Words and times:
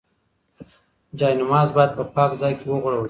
جاینماز 1.19 1.69
باید 1.75 1.91
په 1.97 2.03
پاک 2.15 2.31
ځای 2.41 2.53
کې 2.59 2.65
وغوړول 2.69 2.97
شي. 2.97 2.99